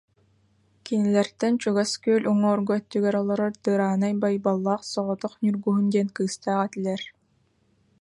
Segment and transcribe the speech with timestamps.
[0.85, 7.01] Кинилэртэн чугас күөл уҥуоргу өттүгэр олорор Дыраанай Байбаллаах соҕотох Ньургуһун диэн кыыстаах этилэр